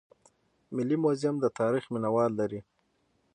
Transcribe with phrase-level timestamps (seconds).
[0.75, 2.59] ملي موزیم د تاریخ مینه وال لري